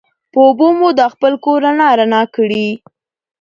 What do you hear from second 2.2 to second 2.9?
کړي